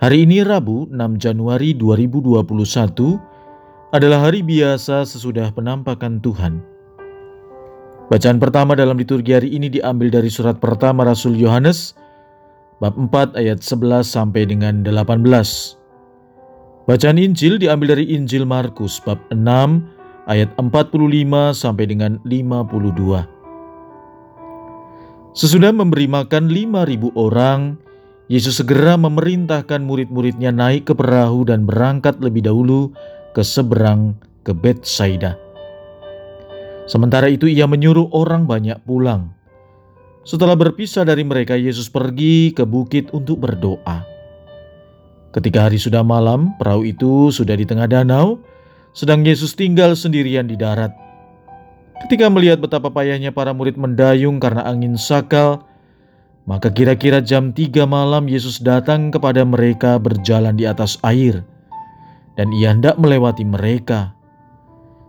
[0.00, 2.40] Hari ini Rabu 6 Januari 2021
[3.92, 6.64] adalah hari biasa sesudah penampakan Tuhan.
[8.08, 11.92] Bacaan pertama dalam liturgi hari ini diambil dari surat pertama Rasul Yohanes
[12.80, 15.20] bab 4 ayat 11 sampai dengan 18.
[16.88, 19.36] Bacaan Injil diambil dari Injil Markus bab 6
[20.32, 20.96] ayat 45
[21.52, 23.28] sampai dengan 52.
[25.36, 27.76] Sesudah memberi makan 5000 orang,
[28.30, 32.94] Yesus segera memerintahkan murid-muridnya naik ke perahu dan berangkat lebih dahulu
[33.34, 34.14] ke seberang
[34.46, 35.34] ke Betsaida.
[36.86, 39.34] Sementara itu ia menyuruh orang banyak pulang.
[40.22, 44.06] Setelah berpisah dari mereka, Yesus pergi ke bukit untuk berdoa.
[45.34, 48.38] Ketika hari sudah malam, perahu itu sudah di tengah danau,
[48.94, 50.94] sedang Yesus tinggal sendirian di darat.
[52.06, 55.66] Ketika melihat betapa payahnya para murid mendayung karena angin sakal,
[56.50, 61.46] maka kira-kira jam tiga malam Yesus datang kepada mereka berjalan di atas air,
[62.34, 64.18] dan ia hendak melewati mereka.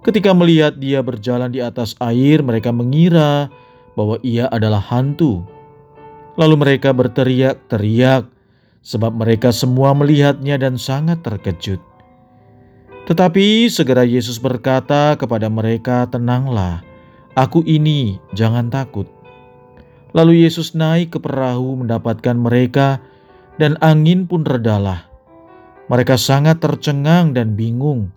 [0.00, 3.52] Ketika melihat dia berjalan di atas air, mereka mengira
[3.92, 5.44] bahwa ia adalah hantu.
[6.40, 8.24] Lalu mereka berteriak-teriak,
[8.80, 11.84] sebab mereka semua melihatnya dan sangat terkejut.
[13.12, 16.80] Tetapi segera Yesus berkata kepada mereka, "Tenanglah,
[17.36, 19.15] Aku ini, jangan takut."
[20.16, 23.04] Lalu Yesus naik ke perahu mendapatkan mereka,
[23.60, 25.04] dan angin pun redalah.
[25.92, 28.08] Mereka sangat tercengang dan bingung,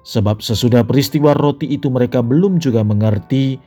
[0.00, 3.60] sebab sesudah peristiwa roti itu mereka belum juga mengerti,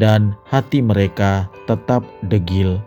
[0.00, 2.80] dan hati mereka tetap degil.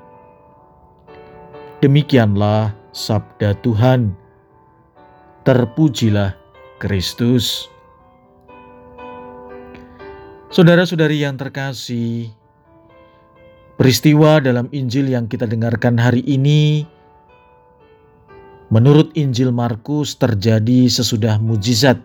[1.86, 4.18] Demikianlah sabda Tuhan.
[5.46, 6.34] Terpujilah
[6.82, 7.70] Kristus.
[10.50, 12.34] Saudara-saudari yang terkasih,
[13.80, 16.84] Peristiwa dalam Injil yang kita dengarkan hari ini,
[18.68, 21.96] menurut Injil Markus, terjadi sesudah mujizat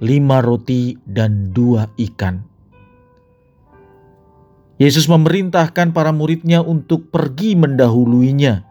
[0.00, 2.40] lima roti dan dua ikan.
[4.80, 8.64] Yesus memerintahkan para muridnya untuk pergi mendahuluinya.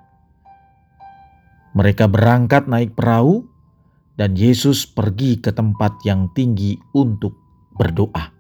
[1.78, 3.46] Mereka berangkat naik perahu,
[4.18, 7.38] dan Yesus pergi ke tempat yang tinggi untuk
[7.78, 8.35] berdoa.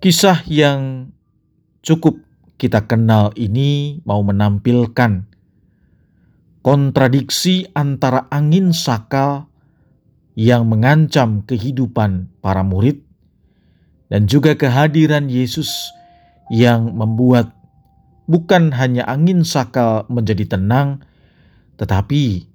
[0.00, 1.12] Kisah yang
[1.84, 2.24] cukup
[2.56, 5.28] kita kenal ini mau menampilkan
[6.64, 9.52] kontradiksi antara angin sakal
[10.40, 13.04] yang mengancam kehidupan para murid
[14.08, 15.68] dan juga kehadiran Yesus
[16.48, 17.52] yang membuat
[18.24, 21.04] bukan hanya angin sakal menjadi tenang,
[21.76, 22.48] tetapi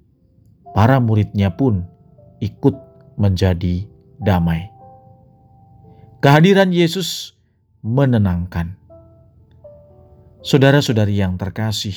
[0.74, 1.86] para muridnya pun
[2.42, 2.74] ikut
[3.14, 3.86] menjadi
[4.18, 4.66] damai.
[6.18, 7.35] Kehadiran Yesus
[7.86, 8.74] menenangkan.
[10.42, 11.94] Saudara-saudari yang terkasih,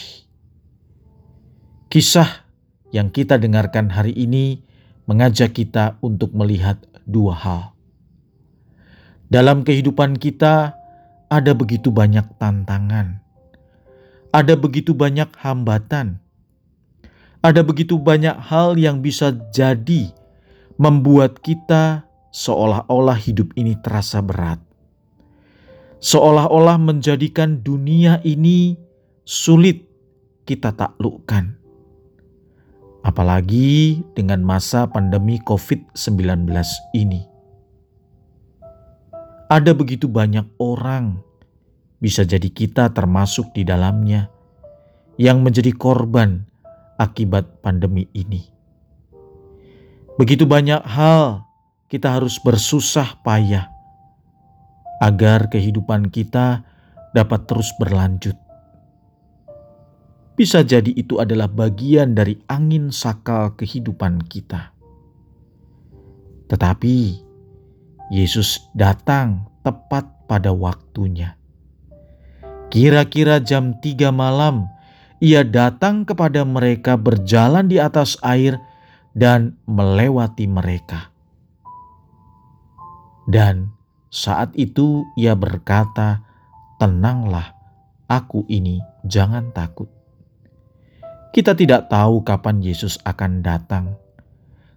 [1.90, 2.46] kisah
[2.94, 4.62] yang kita dengarkan hari ini
[5.10, 6.78] mengajak kita untuk melihat
[7.10, 7.64] dua hal.
[9.34, 10.78] Dalam kehidupan kita,
[11.26, 13.22] ada begitu banyak tantangan,
[14.30, 16.22] ada begitu banyak hambatan,
[17.42, 20.14] ada begitu banyak hal yang bisa jadi
[20.78, 24.69] membuat kita seolah-olah hidup ini terasa berat
[26.00, 28.80] seolah-olah menjadikan dunia ini
[29.28, 29.84] sulit
[30.48, 31.60] kita taklukkan.
[33.00, 36.52] Apalagi dengan masa pandemi COVID-19
[36.96, 37.24] ini.
[39.50, 41.24] Ada begitu banyak orang,
[41.98, 44.30] bisa jadi kita termasuk di dalamnya,
[45.18, 46.46] yang menjadi korban
[47.02, 48.46] akibat pandemi ini.
[50.20, 51.48] Begitu banyak hal
[51.88, 53.79] kita harus bersusah payah
[55.00, 56.64] agar kehidupan kita
[57.16, 58.36] dapat terus berlanjut.
[60.40, 64.72] Bisa jadi itu adalah bagian dari angin sakal kehidupan kita.
[66.48, 66.98] Tetapi
[68.10, 71.36] Yesus datang tepat pada waktunya.
[72.72, 74.66] Kira-kira jam tiga malam,
[75.20, 78.58] ia datang kepada mereka berjalan di atas air
[79.12, 81.12] dan melewati mereka.
[83.30, 83.76] Dan
[84.10, 86.26] saat itu ia berkata,
[86.82, 87.54] "Tenanglah,
[88.10, 89.90] aku ini, jangan takut."
[91.30, 93.94] Kita tidak tahu kapan Yesus akan datang,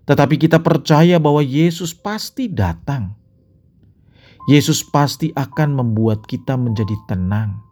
[0.05, 3.17] tetapi kita percaya bahwa Yesus pasti datang.
[4.51, 7.63] Yesus pasti akan membuat kita menjadi tenang.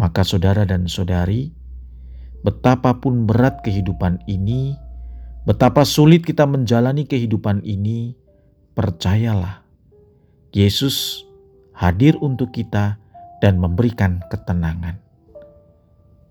[0.00, 1.52] Maka, saudara dan saudari,
[2.42, 4.72] betapapun berat kehidupan ini,
[5.44, 8.16] betapa sulit kita menjalani kehidupan ini,
[8.72, 9.67] percayalah,
[10.52, 11.28] Yesus
[11.76, 12.96] hadir untuk kita
[13.38, 14.98] dan memberikan ketenangan.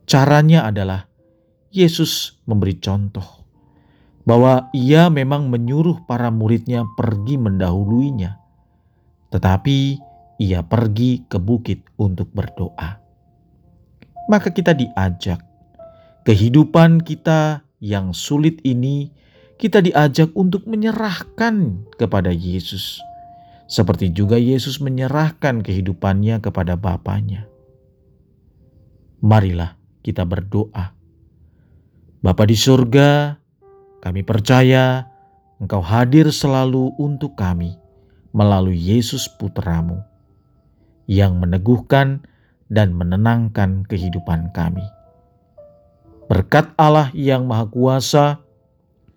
[0.08, 1.08] Caranya adalah
[1.72, 3.46] Yesus memberi contoh
[4.28, 8.36] bahwa ia memang menyuruh para muridnya pergi mendahuluinya,
[9.32, 10.00] tetapi
[10.42, 13.00] ia pergi ke bukit untuk berdoa.
[14.28, 15.40] Maka kita diajak,
[16.28, 19.16] kehidupan kita yang sulit ini,
[19.56, 23.00] kita diajak untuk menyerahkan kepada Yesus,
[23.68, 27.46] seperti juga Yesus menyerahkan kehidupannya kepada Bapaknya.
[29.20, 30.96] Marilah kita berdoa.
[32.24, 33.38] Bapa di surga,
[34.02, 35.12] kami percaya
[35.58, 37.74] Engkau hadir selalu untuk kami
[38.30, 40.06] melalui Yesus Putramu
[41.10, 42.22] yang meneguhkan
[42.70, 44.86] dan menenangkan kehidupan kami.
[46.30, 48.26] Berkat Allah yang Maha Kuasa,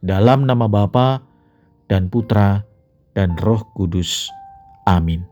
[0.00, 1.20] dalam nama Bapa
[1.92, 2.64] dan Putra
[3.12, 4.32] dan Roh Kudus.
[4.90, 5.24] Amin.